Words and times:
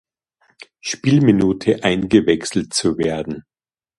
Spielminute 0.79 1.83
eingewechselt 1.83 2.73
zu 2.73 2.97
werden. 2.97 3.43